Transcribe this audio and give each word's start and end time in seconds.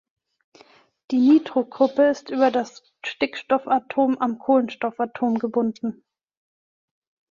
Die 1.11 1.19
Nitrogruppe 1.19 2.01
ist 2.09 2.31
über 2.31 2.49
das 2.49 2.91
Stickstoffatom 3.05 4.17
am 4.17 4.39
Kohlenstoffatom 4.39 5.37
gebunden. 5.37 6.03